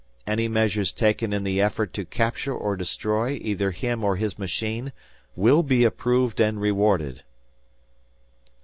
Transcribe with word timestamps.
Any 0.25 0.47
measures 0.47 0.91
taken 0.91 1.31
in 1.31 1.43
the 1.43 1.61
effort 1.61 1.93
to 1.93 2.05
capture 2.05 2.55
or 2.55 2.75
destroy 2.75 3.33
either 3.39 3.69
him 3.69 4.03
or 4.03 4.15
his 4.15 4.39
machine 4.39 4.93
will 5.35 5.61
be 5.61 5.83
approved 5.83 6.39
and 6.39 6.59
rewarded." 6.59 7.21